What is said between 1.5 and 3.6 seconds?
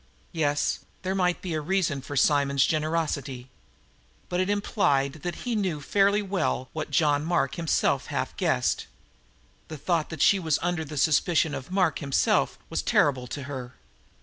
a reason for Simonds' generosity.